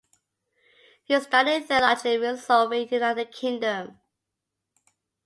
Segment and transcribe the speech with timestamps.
[1.03, 3.99] He studied theology and philosophy in the United Kingdom.